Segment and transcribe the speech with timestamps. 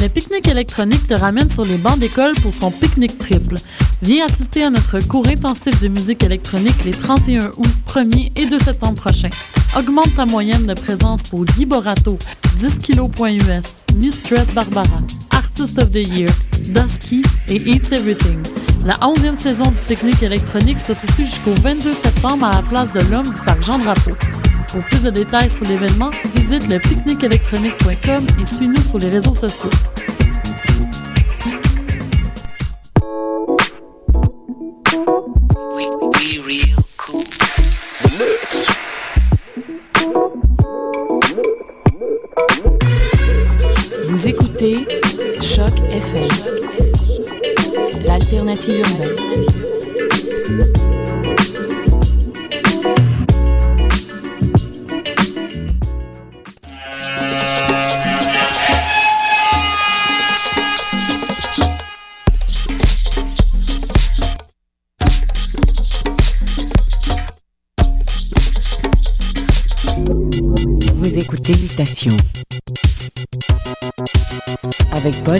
[0.00, 3.56] Le pique-nique électronique te ramène sur les bancs d'école pour son pique-nique triple.
[4.00, 8.58] Viens assister à notre cours intensif de musique électronique les 31 août, 1er et 2
[8.58, 9.28] septembre prochains.
[9.76, 12.18] Augmente ta moyenne de présence pour Guy Borato,
[12.58, 15.02] 10 kg.us, Mistress Barbara,
[15.32, 16.30] Artist of the Year,
[16.70, 18.38] Dusky et Eats Everything.
[18.86, 23.00] La 11e saison du Technique électronique se poursuit jusqu'au 22 septembre à la place de
[23.10, 24.12] l'Homme du parc Jean-Drapeau.
[24.70, 29.70] Pour plus de détails sur l'événement, visite le pique-nique-électronique.com et suis-nous sur les réseaux sociaux.
[44.08, 44.86] Vous écoutez
[45.42, 46.28] Choc FM,
[48.04, 49.49] l'alternative urbaine.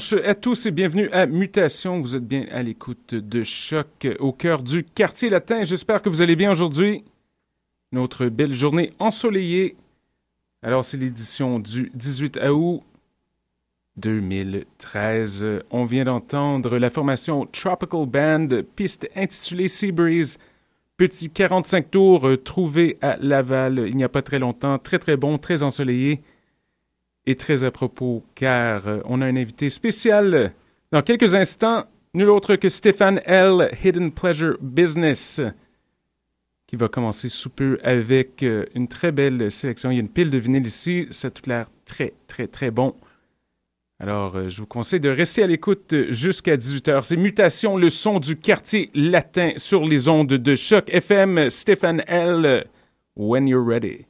[0.00, 2.00] Dimanche à tous et bienvenue à Mutation.
[2.00, 5.64] Vous êtes bien à l'écoute de Choc au cœur du quartier latin.
[5.64, 7.04] J'espère que vous allez bien aujourd'hui.
[7.92, 9.76] Notre belle journée ensoleillée.
[10.62, 12.82] Alors, c'est l'édition du 18 août
[13.98, 15.64] 2013.
[15.70, 20.38] On vient d'entendre la formation Tropical Band, piste intitulée Sea Breeze.
[20.96, 24.78] Petit 45 tours trouvé à Laval il n'y a pas très longtemps.
[24.78, 26.22] Très très bon, très ensoleillé
[27.34, 30.52] très à propos car euh, on a un invité spécial
[30.92, 31.84] dans quelques instants,
[32.14, 33.70] nul autre que Stéphane L.
[33.84, 35.40] Hidden Pleasure Business,
[36.66, 39.90] qui va commencer sous peu avec euh, une très belle sélection.
[39.90, 42.70] Il y a une pile de vinyle ici, ça a tout l'air très, très, très
[42.70, 42.94] bon.
[44.00, 47.02] Alors, euh, je vous conseille de rester à l'écoute jusqu'à 18h.
[47.02, 51.50] C'est Mutation, le son du quartier latin sur les ondes de choc FM.
[51.50, 52.66] Stéphane L.
[53.16, 54.09] When you're ready.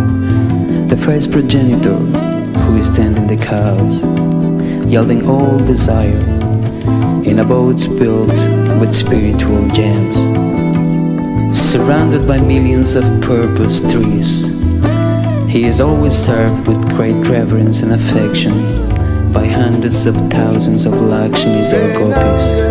[0.91, 1.95] the first progenitor
[2.63, 4.03] who is tending the cows,
[4.85, 6.19] yielding all desire
[7.23, 8.27] in abodes built
[8.77, 10.17] with spiritual gems.
[11.57, 14.43] Surrounded by millions of purpose trees,
[15.49, 18.51] he is always served with great reverence and affection
[19.31, 22.70] by hundreds of thousands of Lakshmis or gopis.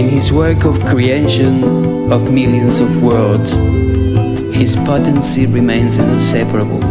[0.00, 1.62] In his work of creation
[2.10, 3.52] of millions of worlds,
[4.56, 6.82] his potency remains inseparable.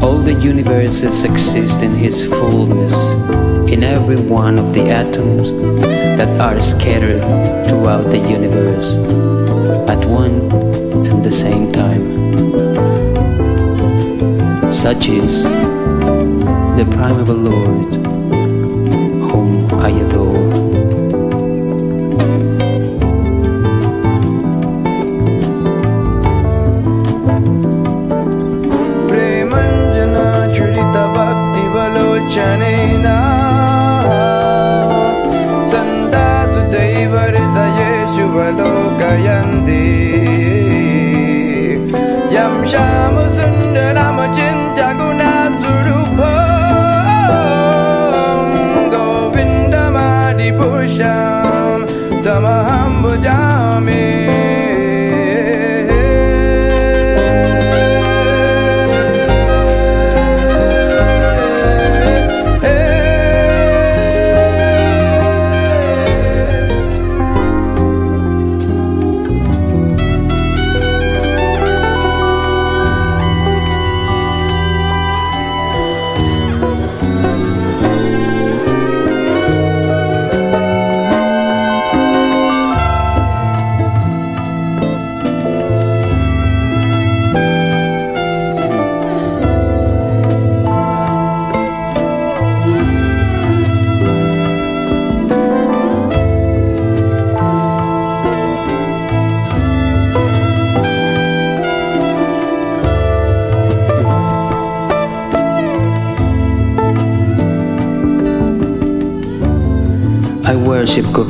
[0.00, 2.94] All the universes exist in his fullness,
[3.68, 5.50] in every one of the atoms
[6.16, 7.20] that are scattered
[7.68, 8.94] throughout the universe
[9.88, 10.52] at one
[11.04, 12.04] and the same time.
[14.72, 15.42] Such is
[16.78, 17.99] the primeval Lord
[19.80, 20.12] ayat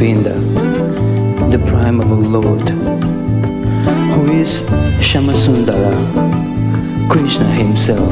[0.00, 0.33] Govinda,
[1.50, 4.62] the primeval Lord, who is
[4.99, 5.92] Shamasundara,
[7.11, 8.11] Krishna himself,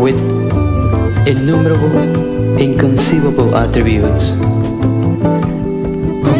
[0.00, 0.18] with
[1.28, 5.20] innumerable, inconceivable attributes, whom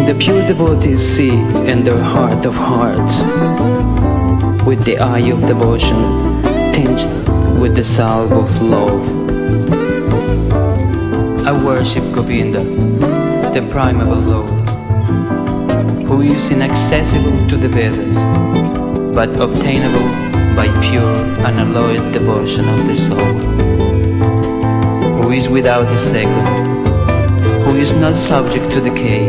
[0.07, 1.35] the pure devotees see
[1.71, 3.21] in their heart of hearts,
[4.64, 5.99] with the eye of devotion
[6.73, 7.07] tinged
[7.61, 9.18] with the salve of love.
[11.49, 14.69] I worship Govinda, the primeval Lord,
[16.07, 18.19] who is inaccessible to the Vedas,
[19.14, 20.09] but obtainable
[20.55, 23.33] by pure, unalloyed devotion of the soul,
[25.23, 26.47] who is without a second,
[27.64, 29.28] who is not subject to decay,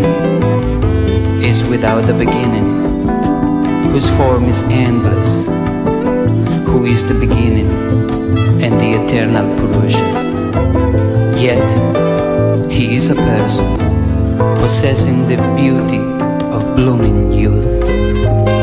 [1.42, 2.82] is without a beginning,
[3.94, 5.36] whose form is endless,
[6.66, 7.72] who is the beginning
[8.62, 10.20] and the eternal Purusha.
[11.40, 12.09] Yet,
[12.80, 13.78] he is a person
[14.58, 16.00] possessing the beauty
[16.56, 18.59] of blooming youth.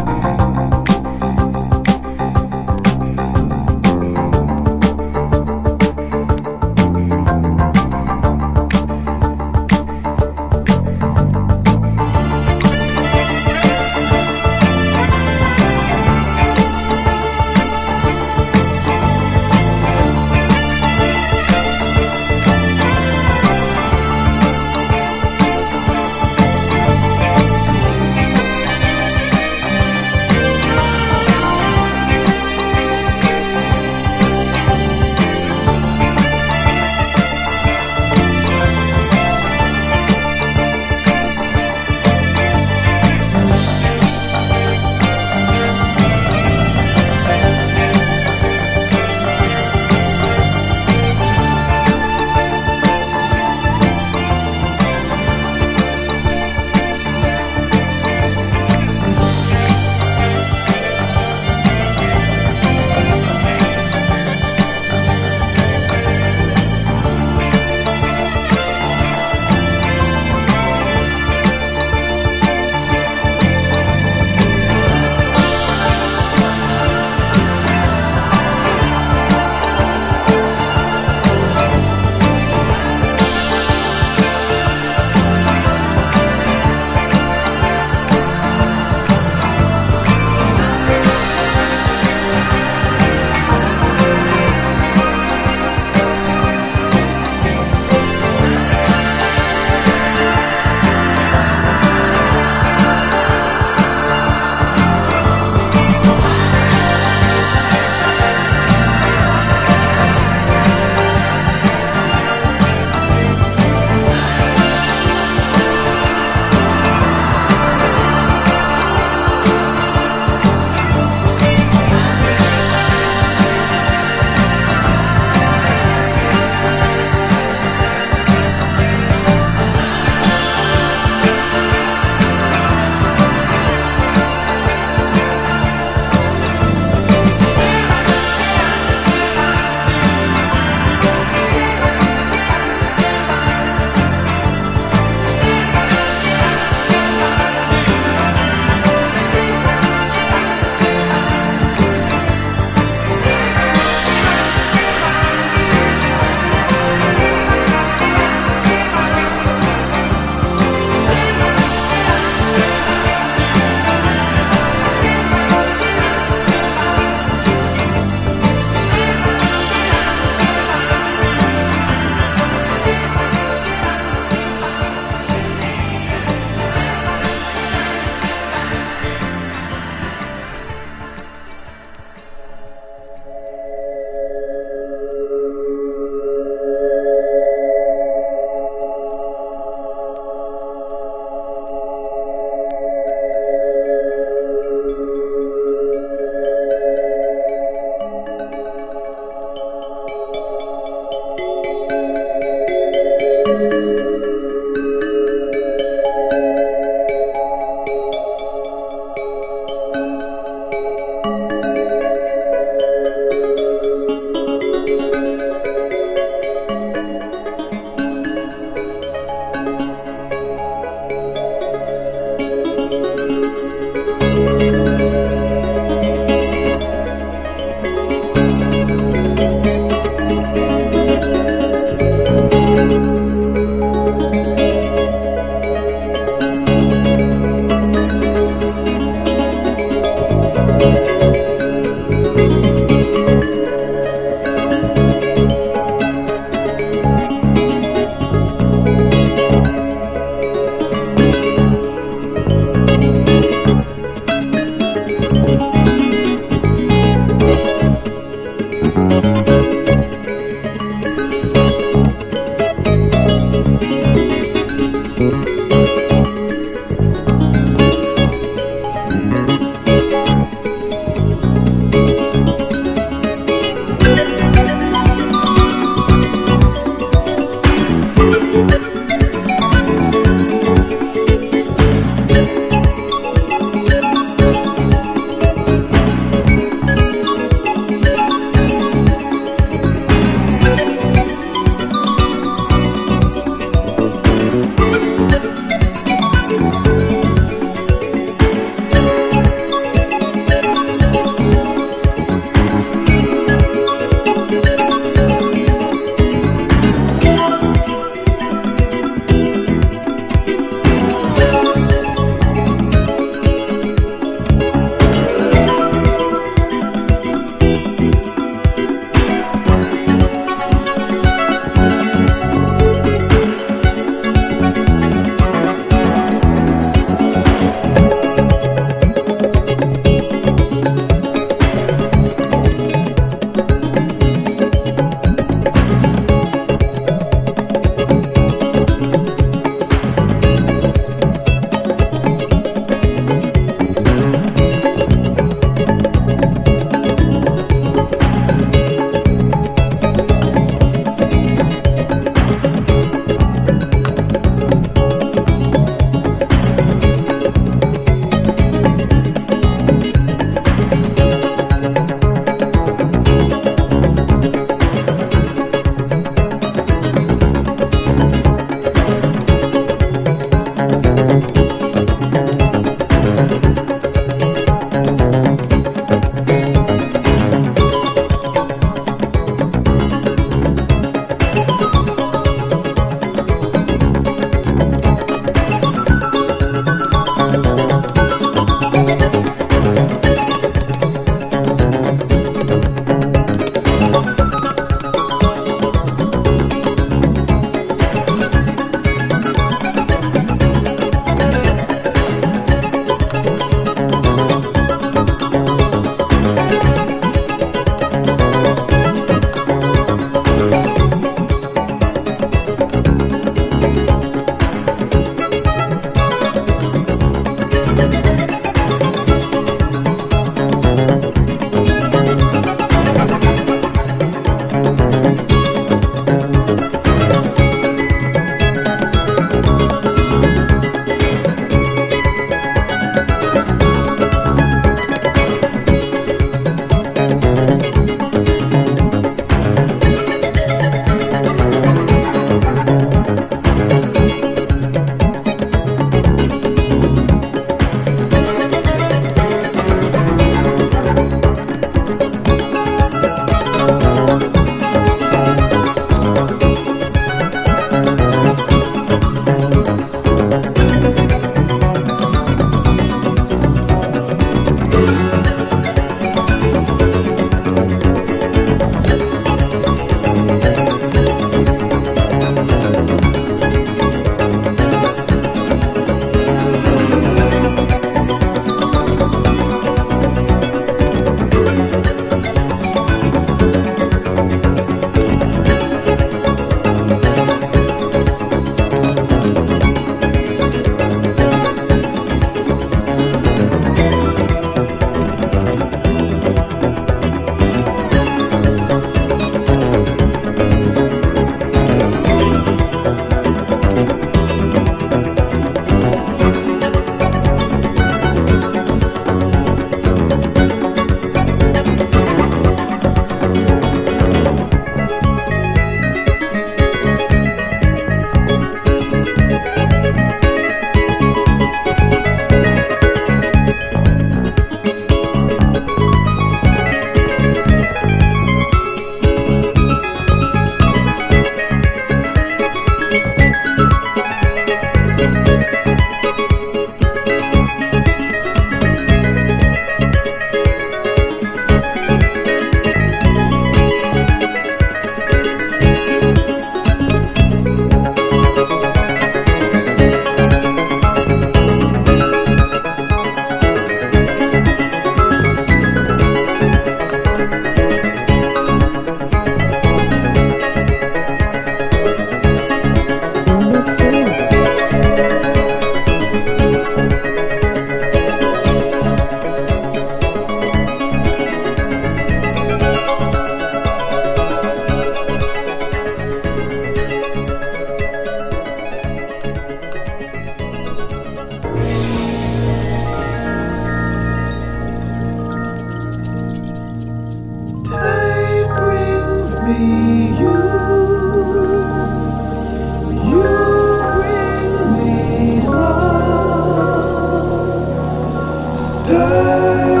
[599.11, 600.00] die.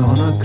[0.00, 0.37] on a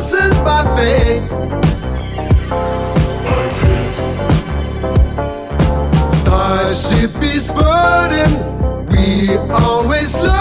[0.00, 1.30] chosen by faith.
[3.24, 3.96] By faith.
[6.20, 7.12] Stars should
[7.50, 8.32] burning.
[8.88, 10.39] We always love.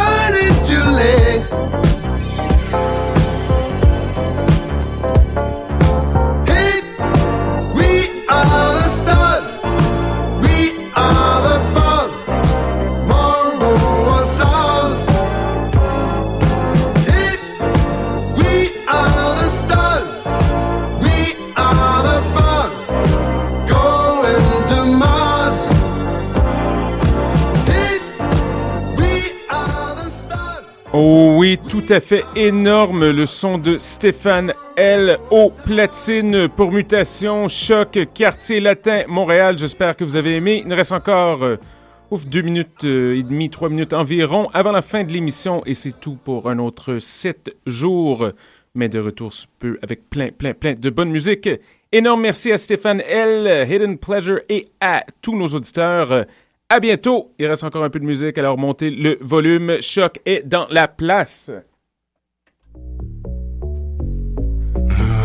[31.92, 35.18] À fait énorme le son de Stéphane L.
[35.32, 39.58] au platine pour mutation, choc, quartier latin, Montréal.
[39.58, 40.62] J'espère que vous avez aimé.
[40.64, 41.56] Il nous reste encore euh,
[42.12, 45.74] ouf, deux minutes euh, et demie, trois minutes environ avant la fin de l'émission et
[45.74, 48.30] c'est tout pour un autre sept jours.
[48.76, 51.50] Mais de retour sous peu avec plein, plein, plein de bonne musique.
[51.92, 56.26] Énorme merci à Stéphane L, Hidden Pleasure et à tous nos auditeurs.
[56.70, 57.32] À bientôt.
[57.40, 59.82] Il reste encore un peu de musique, alors montez le volume.
[59.82, 61.50] Choc est dans la place.